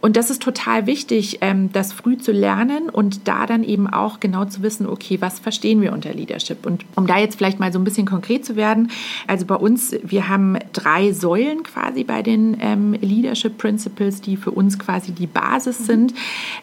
[0.00, 4.20] Und das ist total wichtig, ähm, das früh zu lernen und da dann eben auch
[4.20, 6.66] genau zu wissen, okay, was verstehen wir unter Leadership?
[6.66, 8.90] Und um da jetzt vielleicht mal so ein bisschen konkret zu werden,
[9.26, 14.52] also bei uns, wir haben drei Säulen quasi bei den ähm, Leadership Principles, die für
[14.52, 16.14] uns quasi die Basis sind.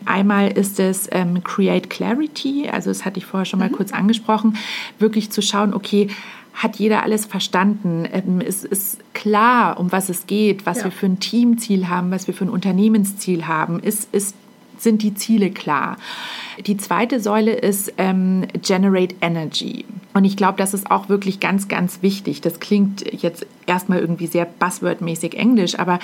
[0.06, 3.76] Einmal ist es ähm, Create Clarity, also das hatte ich vorher schon mal mhm.
[3.76, 4.58] kurz angesprochen,
[4.98, 6.08] wirklich zu schauen, okay,
[6.56, 8.08] hat jeder alles verstanden?
[8.12, 10.86] Ähm, es ist klar, um was es geht, was Ja.
[10.86, 13.80] wir für ein Teamziel haben, was wir für ein Unternehmensziel haben.
[13.80, 14.36] Ist, ist,
[14.78, 15.98] sind die Ziele klar?
[16.66, 19.86] Die zweite Säule ist ähm, Generate Energy.
[20.14, 22.40] Und ich glaube, das ist auch wirklich ganz, ganz wichtig.
[22.42, 26.00] Das klingt jetzt erstmal irgendwie sehr buzzwordmäßig englisch, aber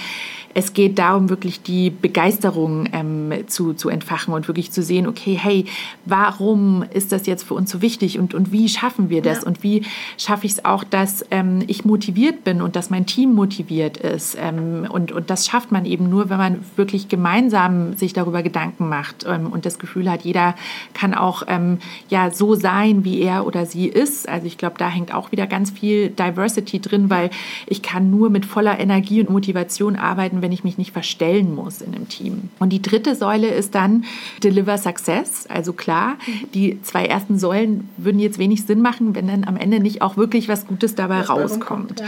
[0.54, 5.38] es geht darum, wirklich die Begeisterung ähm, zu, zu entfachen und wirklich zu sehen, okay,
[5.42, 5.66] hey,
[6.06, 9.42] warum ist das jetzt für uns so wichtig und, und wie schaffen wir das?
[9.42, 9.48] Ja.
[9.48, 9.84] Und wie
[10.18, 14.38] schaffe ich es auch, dass ähm, ich motiviert bin und dass mein Team motiviert ist?
[14.40, 18.90] Ähm, und, und das schafft man eben nur, wenn man wirklich gemeinsam sich darüber Gedanken
[18.90, 20.56] macht ähm, und das Gefühl hat, jeder
[20.94, 24.28] kann auch ähm, ja, so sein, wie er oder sie ist.
[24.28, 27.30] Also ich glaube, da hängt auch wieder ganz viel Diversity drin, weil
[27.68, 31.82] ich kann nur mit voller Energie und Motivation arbeiten, wenn ich mich nicht verstellen muss
[31.82, 32.50] in einem Team.
[32.60, 34.06] Und die dritte Säule ist dann
[34.44, 35.48] Deliver Success.
[35.48, 36.16] Also klar,
[36.54, 40.18] die zwei ersten Säulen würden jetzt wenig Sinn machen, wenn dann am Ende nicht auch
[40.18, 41.62] wirklich was Gutes dabei Was rauskommt.
[41.62, 42.06] rumkommt, ja.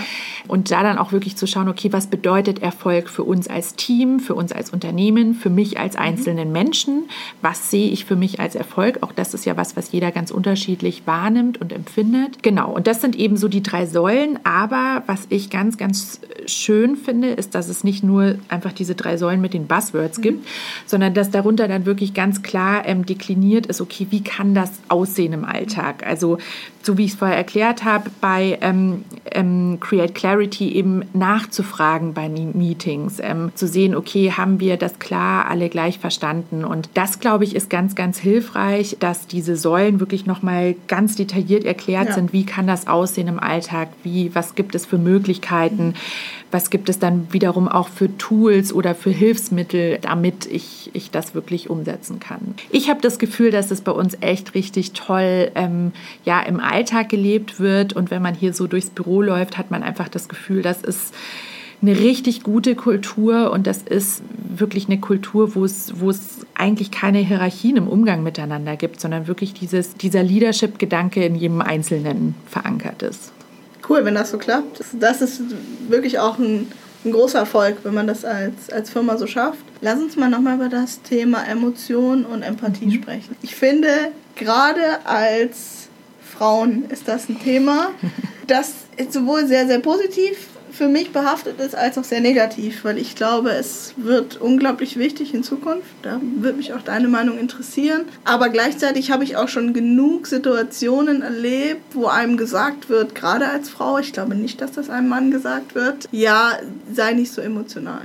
[0.48, 4.20] Und da dann auch wirklich zu schauen, okay, was bedeutet Erfolg für uns als Team,
[4.20, 7.04] für uns als Unternehmen, für mich als einzelnen Menschen?
[7.42, 9.00] Was sehe ich für mich als Erfolg?
[9.02, 12.44] Auch das ist ja was, was jeder ganz unterschiedlich wahrnimmt und empfindet.
[12.44, 14.40] Genau, und das sind eben so die drei Säulen.
[14.44, 19.18] Aber was ich ganz, ganz schön finde, ist, dass es nicht nur einfach diese drei
[19.18, 20.48] Säulen mit den Buzzwords gibt,
[20.86, 25.34] sondern dass darunter dann wirklich ganz klar ähm, dekliniert ist, okay, wie kann das aussehen
[25.34, 26.06] im Alltag?
[26.06, 26.38] Also
[26.82, 32.28] so wie ich es vorher erklärt habe, bei ähm, ähm, Create Clarity eben nachzufragen bei
[32.28, 36.66] Meetings, ähm, zu sehen, okay, haben wir das klar alle gleich verstanden?
[36.66, 41.64] Und das, glaube ich, ist ganz, ganz hilfreich, dass diese Säulen wirklich nochmal ganz detailliert
[41.64, 42.14] erklärt Ja.
[42.16, 45.23] sind, wie kann das aussehen im Alltag, wie, was gibt es für Möglichkeiten,
[46.54, 51.34] was gibt es dann wiederum auch für Tools oder für Hilfsmittel, damit ich, ich das
[51.34, 52.54] wirklich umsetzen kann.
[52.70, 55.92] Ich habe das Gefühl, dass es bei uns echt richtig toll ähm,
[56.26, 57.94] ja, im Alltag gelebt wird.
[57.94, 61.14] Und wenn man hier so durchs Büro läuft, hat man einfach das Gefühl, das ist
[61.82, 64.22] eine richtig gute Kultur und das ist
[64.58, 69.28] wirklich eine Kultur, wo es, wo es eigentlich keine Hierarchien im Umgang miteinander gibt, sondern
[69.28, 73.34] wirklich dieses, dieser Leadership-Gedanke in jedem Einzelnen verankert ist.
[73.88, 74.80] Cool, wenn das so klappt.
[74.80, 75.42] Das- ist
[75.90, 76.72] wirklich auch ein,
[77.06, 79.64] ein großer Erfolg, wenn man das als, als Firma so schafft.
[79.82, 83.36] Lass uns mal nochmal über das Thema Emotion und Empathie sprechen.
[83.42, 83.90] Ich finde,
[84.36, 85.88] gerade als
[86.24, 87.90] Frauen ist das ein Thema,
[88.48, 88.72] das
[89.10, 93.52] sowohl sehr, sehr positiv für mich behaftet ist, als auch sehr negativ, weil ich glaube,
[93.52, 95.88] es wird unglaublich wichtig in Zukunft.
[96.02, 98.06] Da würde mich auch deine Meinung interessieren.
[98.26, 103.70] Aber gleichzeitig habe ich auch schon genug Situationen erlebt, wo einem gesagt wird, gerade als
[103.70, 106.58] Frau, ich glaube nicht, dass das einem Mann gesagt wird, ja,
[106.92, 108.02] sei nicht so emotional.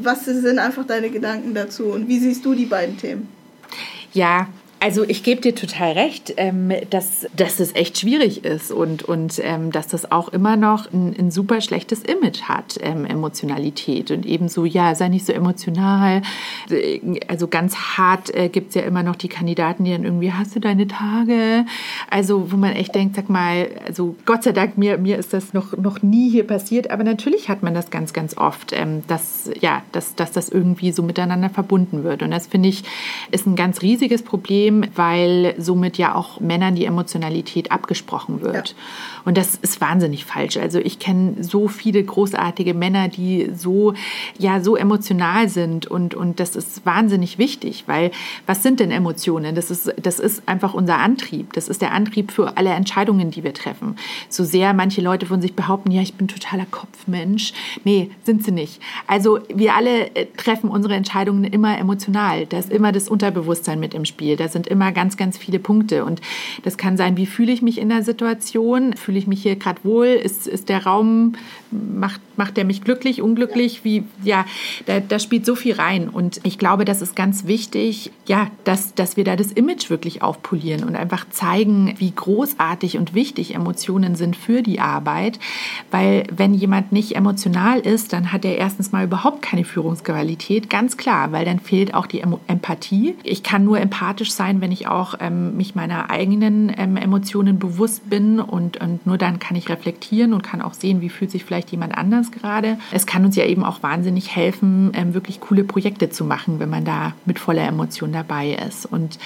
[0.00, 3.28] Was sind einfach deine Gedanken dazu und wie siehst du die beiden Themen?
[4.12, 4.46] Ja,
[4.84, 9.40] also ich gebe dir total recht, ähm, dass, dass es echt schwierig ist und, und
[9.42, 14.10] ähm, dass das auch immer noch ein, ein super schlechtes Image hat, ähm, Emotionalität.
[14.10, 16.20] Und ebenso, ja, sei nicht so emotional.
[17.28, 20.54] Also ganz hart äh, gibt es ja immer noch die Kandidaten, die dann irgendwie, hast
[20.54, 21.64] du deine Tage?
[22.10, 25.54] Also wo man echt denkt, sag mal, also Gott sei Dank, mir, mir ist das
[25.54, 29.50] noch, noch nie hier passiert, aber natürlich hat man das ganz, ganz oft, ähm, dass,
[29.62, 32.22] ja, dass, dass das irgendwie so miteinander verbunden wird.
[32.22, 32.84] Und das finde ich
[33.30, 38.70] ist ein ganz riesiges Problem, weil somit ja auch Männern die Emotionalität abgesprochen wird.
[38.70, 38.74] Ja.
[39.24, 40.56] Und das ist wahnsinnig falsch.
[40.56, 43.94] Also ich kenne so viele großartige Männer, die so,
[44.38, 48.10] ja, so emotional sind und, und das ist wahnsinnig wichtig, weil
[48.46, 49.54] was sind denn Emotionen?
[49.54, 51.52] Das ist, das ist einfach unser Antrieb.
[51.54, 53.96] Das ist der Antrieb für alle Entscheidungen, die wir treffen.
[54.28, 57.52] So sehr manche Leute von sich behaupten, ja, ich bin totaler Kopfmensch.
[57.84, 58.80] Nee, sind sie nicht.
[59.06, 62.46] Also wir alle äh, treffen unsere Entscheidungen immer emotional.
[62.46, 64.36] Da ist immer das Unterbewusstsein mit im Spiel.
[64.36, 66.04] Da sind immer ganz, ganz viele Punkte.
[66.04, 66.20] Und
[66.62, 68.94] das kann sein, wie fühle ich mich in der Situation?
[68.94, 70.06] Fühle ich mich hier gerade wohl?
[70.06, 71.34] Ist, ist der Raum,
[71.70, 73.84] macht, macht der mich glücklich, unglücklich?
[73.84, 74.44] Wie, ja,
[74.86, 76.08] da, da spielt so viel rein.
[76.08, 80.22] Und ich glaube, das ist ganz wichtig, ja, dass, dass wir da das Image wirklich
[80.22, 85.38] aufpolieren und einfach zeigen, wie großartig und wichtig Emotionen sind für die Arbeit.
[85.90, 90.96] Weil wenn jemand nicht emotional ist, dann hat er erstens mal überhaupt keine Führungsqualität, ganz
[90.96, 93.14] klar, weil dann fehlt auch die Empathie.
[93.22, 98.08] Ich kann nur empathisch sein, wenn ich auch ähm, mich meiner eigenen ähm, Emotionen bewusst
[98.08, 101.44] bin und, und nur dann kann ich reflektieren und kann auch sehen, wie fühlt sich
[101.44, 102.78] vielleicht jemand anders gerade.
[102.92, 106.70] Es kann uns ja eben auch wahnsinnig helfen, ähm, wirklich coole Projekte zu machen, wenn
[106.70, 108.86] man da mit voller Emotion dabei ist.
[108.86, 109.18] Und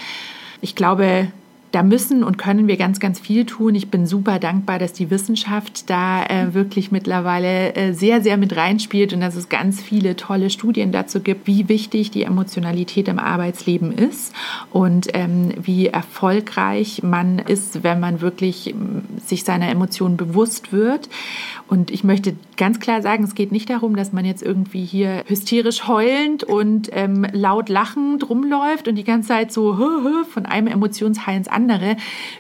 [0.61, 1.29] ich glaube,
[1.73, 3.75] da müssen und können wir ganz, ganz viel tun.
[3.75, 8.57] Ich bin super dankbar, dass die Wissenschaft da äh, wirklich mittlerweile äh, sehr, sehr mit
[8.57, 13.19] reinspielt und dass es ganz viele tolle Studien dazu gibt, wie wichtig die Emotionalität im
[13.19, 14.35] Arbeitsleben ist
[14.71, 21.11] und ähm, wie erfolgreich man ist, wenn man wirklich ähm, sich seiner Emotionen bewusst wird.
[21.69, 25.23] Und ich möchte ganz klar sagen, es geht nicht darum, dass man jetzt irgendwie hier
[25.27, 29.77] hysterisch heulend und ähm, laut lachend rumläuft und die ganze Zeit so
[30.31, 31.58] von einem Emotionshigh ins andere.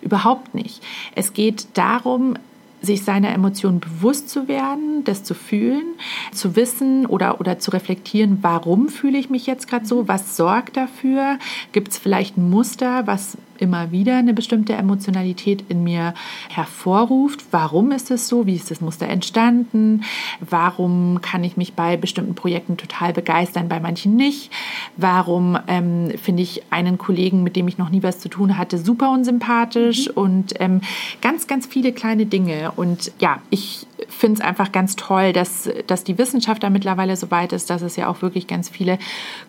[0.02, 0.83] Überhaupt nicht.
[1.14, 2.35] Es geht darum,
[2.81, 5.85] sich seiner Emotionen bewusst zu werden, das zu fühlen,
[6.33, 10.76] zu wissen oder, oder zu reflektieren, warum fühle ich mich jetzt gerade so, was sorgt
[10.76, 11.38] dafür,
[11.72, 16.14] gibt es vielleicht ein Muster, was immer wieder eine bestimmte Emotionalität in mir
[16.49, 17.44] hervorruft.
[17.51, 18.47] Warum ist es so?
[18.47, 20.05] Wie ist das Muster entstanden?
[20.40, 24.53] Warum kann ich mich bei bestimmten Projekten total begeistern, bei manchen nicht?
[24.97, 28.79] Warum ähm, finde ich einen Kollegen, mit dem ich noch nie was zu tun hatte,
[28.79, 30.09] super unsympathisch?
[30.09, 30.14] Mhm.
[30.14, 30.81] Und ähm,
[31.21, 32.73] ganz, ganz viele kleine Dinge.
[32.77, 37.30] Und ja, ich finde es einfach ganz toll, dass, dass die Wissenschaft da mittlerweile so
[37.30, 38.98] weit ist, dass es ja auch wirklich ganz viele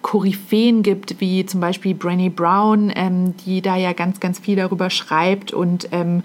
[0.01, 4.89] Koryphäen gibt, wie zum Beispiel Brené Brown, ähm, die da ja ganz, ganz viel darüber
[4.89, 6.23] schreibt und ähm,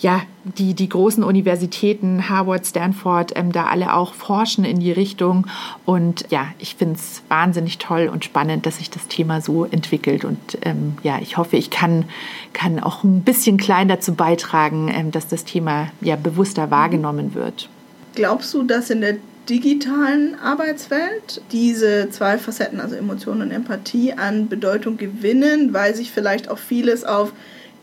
[0.00, 5.46] ja, die, die großen Universitäten, Harvard, Stanford, ähm, da alle auch forschen in die Richtung.
[5.84, 10.24] Und ja, ich finde es wahnsinnig toll und spannend, dass sich das Thema so entwickelt.
[10.24, 12.06] Und ähm, ja, ich hoffe, ich kann,
[12.54, 17.68] kann auch ein bisschen klein dazu beitragen, ähm, dass das Thema ja bewusster wahrgenommen wird.
[18.14, 19.16] Glaubst du, dass in der
[19.50, 26.48] digitalen Arbeitswelt diese zwei Facetten, also Emotionen und Empathie, an Bedeutung gewinnen, weil sich vielleicht
[26.48, 27.32] auch vieles auf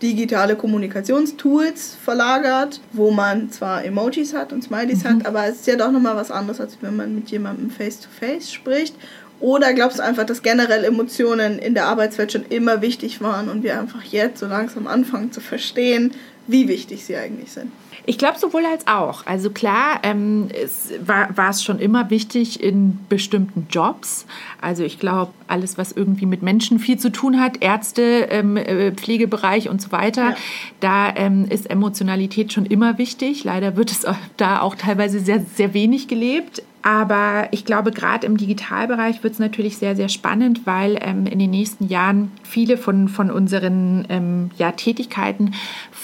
[0.01, 5.09] digitale Kommunikationstools verlagert, wo man zwar Emojis hat und Smileys mhm.
[5.09, 8.49] hat, aber es ist ja doch nochmal was anderes, als wenn man mit jemandem face-to-face
[8.49, 8.95] -face spricht.
[9.39, 13.63] Oder glaubst du einfach, dass generell Emotionen in der Arbeitswelt schon immer wichtig waren und
[13.63, 16.11] wir einfach jetzt so langsam anfangen zu verstehen,
[16.47, 17.71] wie wichtig sie eigentlich sind?
[18.09, 19.25] Ich glaube sowohl als auch.
[19.25, 24.25] Also klar, ähm, es war, war es schon immer wichtig in bestimmten Jobs.
[24.61, 28.93] Also ich glaube, alles, was irgendwie mit Menschen viel zu tun hat, Ärzte, ähm, äh,
[28.93, 30.35] Pflegebereich und so weiter, ja.
[30.79, 33.43] da ähm, ist Emotionalität schon immer wichtig.
[33.43, 34.05] Leider wird es
[34.37, 36.63] da auch teilweise sehr, sehr wenig gelebt.
[36.87, 41.37] Aber ich glaube, gerade im Digitalbereich wird es natürlich sehr, sehr spannend, weil ähm, in
[41.37, 45.53] den nächsten Jahren viele von, von unseren ähm, ja, Tätigkeiten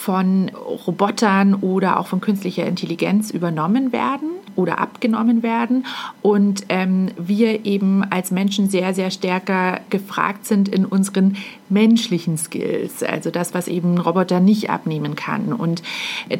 [0.04, 0.50] von
[0.86, 5.86] Robotern oder auch von künstlicher Intelligenz übernommen werden oder abgenommen werden
[6.22, 11.36] und ähm, wir eben als Menschen sehr, sehr stärker gefragt sind in unseren
[11.68, 15.52] menschlichen Skills, also das, was eben ein Roboter nicht abnehmen kann.
[15.52, 15.82] Und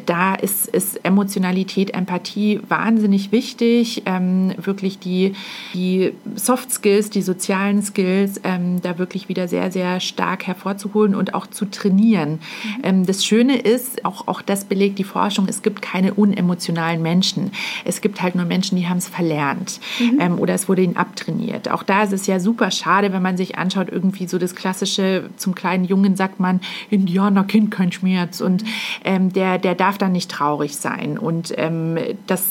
[0.05, 5.33] da ist, ist Emotionalität, Empathie wahnsinnig wichtig, ähm, wirklich die,
[5.73, 11.33] die Soft Skills, die sozialen Skills, ähm, da wirklich wieder sehr, sehr stark hervorzuholen und
[11.33, 12.31] auch zu trainieren.
[12.31, 12.81] Mhm.
[12.83, 17.51] Ähm, das Schöne ist, auch, auch das belegt die Forschung, es gibt keine unemotionalen Menschen.
[17.83, 20.19] Es gibt halt nur Menschen, die haben es verlernt mhm.
[20.21, 21.71] ähm, oder es wurde ihnen abtrainiert.
[21.71, 25.27] Auch da ist es ja super schade, wenn man sich anschaut, irgendwie so das klassische,
[25.37, 28.63] zum kleinen Jungen sagt man, Indianerkind, kein Schmerz und
[29.03, 31.17] ähm, der, der darf dann nicht traurig sein.
[31.17, 32.43] Und ähm, das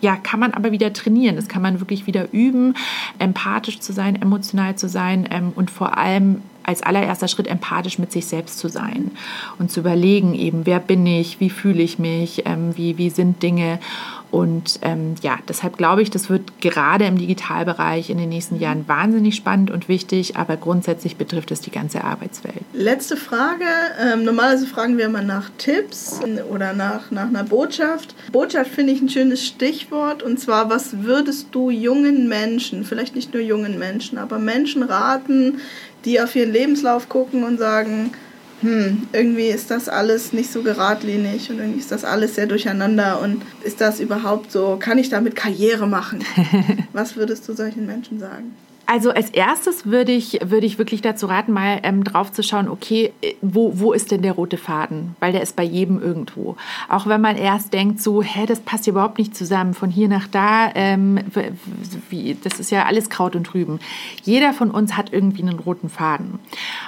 [0.00, 1.36] ja, kann man aber wieder trainieren.
[1.36, 2.74] Das kann man wirklich wieder üben,
[3.20, 8.10] empathisch zu sein, emotional zu sein ähm, und vor allem als allererster Schritt empathisch mit
[8.10, 9.12] sich selbst zu sein
[9.58, 13.42] und zu überlegen eben, wer bin ich, wie fühle ich mich, ähm, wie, wie sind
[13.42, 13.78] Dinge
[14.30, 18.86] und ähm, ja, deshalb glaube ich, das wird gerade im Digitalbereich in den nächsten Jahren
[18.88, 22.60] wahnsinnig spannend und wichtig, aber grundsätzlich betrifft es die ganze Arbeitswelt.
[22.72, 23.64] Letzte Frage.
[24.00, 28.14] Ähm, normalerweise fragen wir immer nach Tipps oder nach, nach einer Botschaft.
[28.32, 33.32] Botschaft finde ich ein schönes Stichwort und zwar, was würdest du jungen Menschen, vielleicht nicht
[33.32, 35.60] nur jungen Menschen, aber Menschen raten,
[36.04, 38.12] die auf ihren Lebenslauf gucken und sagen,
[38.62, 43.20] hm, irgendwie ist das alles nicht so geradlinig und irgendwie ist das alles sehr durcheinander
[43.20, 46.24] und ist das überhaupt so, kann ich damit Karriere machen?
[46.92, 48.54] Was würdest du solchen Menschen sagen?
[48.88, 52.68] Also als erstes würde ich, würde ich wirklich dazu raten, mal ähm, drauf zu schauen,
[52.68, 55.16] okay, äh, wo, wo ist denn der rote Faden?
[55.18, 56.56] Weil der ist bei jedem irgendwo.
[56.88, 60.28] Auch wenn man erst denkt, so, hä, das passt überhaupt nicht zusammen, von hier nach
[60.28, 61.18] da, ähm,
[62.10, 63.80] wie, das ist ja alles Kraut und Rüben.
[64.22, 66.38] Jeder von uns hat irgendwie einen roten Faden.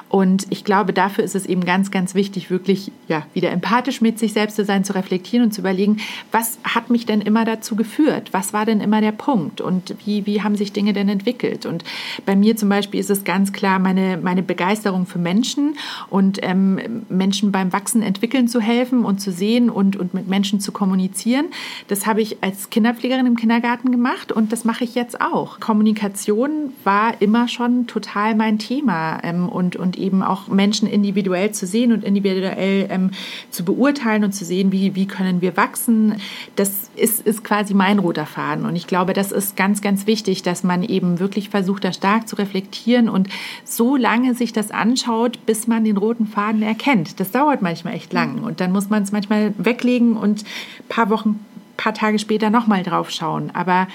[0.09, 4.21] Und ich glaube, dafür ist es eben ganz, ganz wichtig, wirklich ja, wieder empathisch mit
[4.21, 5.99] sich selbst zu sein, zu reflektieren und zu überlegen,
[6.31, 8.29] was hat mich denn immer dazu geführt?
[8.33, 9.61] Was war denn immer der Punkt?
[9.61, 11.67] Und wie, wie haben sich Dinge denn entwickelt?
[11.67, 11.85] Und
[12.27, 15.77] bei mir zum Beispiel ist es ganz klar meine, meine Begeisterung für Menschen
[16.11, 20.61] und ähm, Menschen beim Wachsen, Entwickeln zu helfen und zu sehen und, und mit Menschen
[20.61, 21.47] zu kommunizieren.
[21.89, 25.61] Das habe ich als Kinderpflegerin im Kindergarten gemacht und das mache ich jetzt auch.
[25.61, 31.67] Kommunikation war immer schon total mein Thema ähm, und, und eben auch Menschen individuell zu
[31.67, 33.11] sehen und individuell ähm,
[33.51, 36.17] zu beurteilen und zu sehen, wie, wie können wir wachsen.
[36.57, 38.67] Das ist, ist quasi mein roter Faden.
[38.67, 42.29] Und ich glaube, das ist ganz, ganz wichtig, dass man eben wirklich versucht, da stark
[42.29, 43.29] zu reflektieren und
[43.65, 47.21] so lange sich das anschaut, bis man den roten Faden erkennt.
[47.21, 48.43] Das dauert manchmal echt lang.
[48.43, 51.45] Und dann muss man es manchmal weglegen und ein paar Wochen,
[51.77, 53.51] paar Tage später nochmal drauf schauen.
[53.55, 53.89] Aber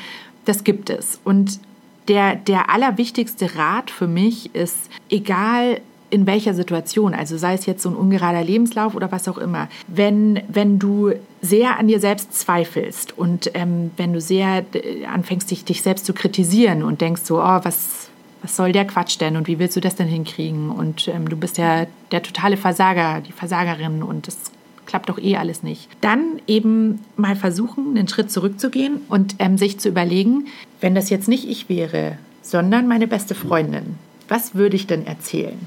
[0.45, 1.19] das gibt es.
[1.23, 1.59] Und
[2.07, 5.79] der, der allerwichtigste Rat für mich ist, egal
[6.09, 9.67] in welcher Situation, also sei es jetzt so ein ungerader Lebenslauf oder was auch immer,
[9.87, 11.13] wenn, wenn du
[11.43, 16.05] sehr an dir selbst zweifelst und ähm, wenn du sehr äh, anfängst, dich, dich selbst
[16.05, 18.07] zu kritisieren und denkst so, oh, was,
[18.41, 21.35] was soll der Quatsch denn und wie willst du das denn hinkriegen und ähm, du
[21.35, 24.37] bist ja der totale Versager, die Versagerin und das
[24.85, 25.89] klappt doch eh alles nicht.
[25.99, 30.47] Dann eben mal versuchen, einen Schritt zurückzugehen und ähm, sich zu überlegen,
[30.79, 33.95] wenn das jetzt nicht ich wäre, sondern meine beste Freundin,
[34.29, 35.59] was würde ich denn erzählen?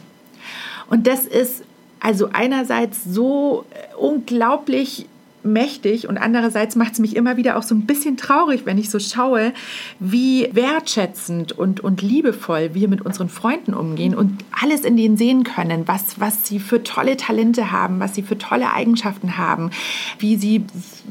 [0.88, 1.64] Und das ist
[2.00, 5.06] also einerseits so äh, unglaublich
[5.46, 8.90] mächtig und andererseits macht es mich immer wieder auch so ein bisschen traurig, wenn ich
[8.90, 9.52] so schaue,
[10.00, 15.44] wie wertschätzend und, und liebevoll wir mit unseren Freunden umgehen und alles in denen sehen
[15.44, 19.70] können, was, was sie für tolle Talente haben, was sie für tolle Eigenschaften haben,
[20.18, 20.64] wie sie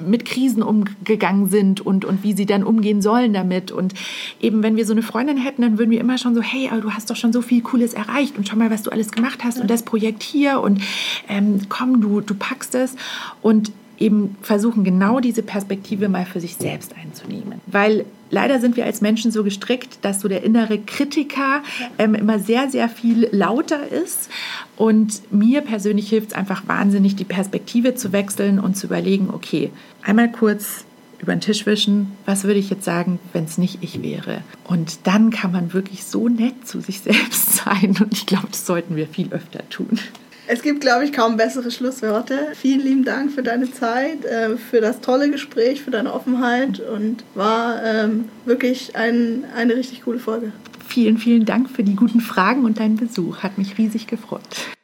[0.06, 3.72] mit Krisen umgegangen sind und, und wie sie dann umgehen sollen damit.
[3.72, 3.94] Und
[4.42, 6.82] eben, wenn wir so eine Freundin hätten, dann würden wir immer schon so, hey, aber
[6.82, 9.44] du hast doch schon so viel Cooles erreicht und schau mal, was du alles gemacht
[9.44, 10.82] hast und das Projekt hier und
[11.30, 12.96] ähm, komm, du, du packst es.
[13.42, 17.62] Und eben versuchen, genau diese Perspektive mal für sich selbst einzunehmen.
[17.66, 21.64] Weil leider sind wir als Menschen so gestrickt, dass so der innere Kritiker
[21.98, 24.30] ähm, immer sehr, sehr viel lauter ist.
[24.76, 29.72] Und mir persönlich hilft es einfach wahnsinnig, die Perspektive zu wechseln und zu überlegen, okay,
[30.02, 30.86] einmal kurz
[31.20, 34.42] über den Tisch wischen, was würde ich jetzt sagen, wenn es nicht ich wäre?
[34.66, 37.96] Und dann kann man wirklich so nett zu sich selbst sein.
[38.00, 40.00] Und ich glaube, das sollten wir viel öfter tun.
[40.48, 42.50] Es gibt, glaube ich, kaum bessere Schlussworte.
[42.54, 47.24] Vielen lieben Dank für deine Zeit, äh, für das tolle Gespräch, für deine Offenheit und
[47.34, 50.52] war ähm, wirklich ein, eine richtig coole Folge.
[50.88, 53.40] Vielen, vielen Dank für die guten Fragen und deinen Besuch.
[53.40, 54.75] Hat mich riesig gefreut.